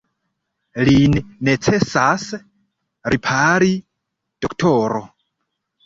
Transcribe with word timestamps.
Lin 0.87 1.17
necesas 1.51 2.27
ripari, 3.15 3.73
doktoro. 4.47 5.09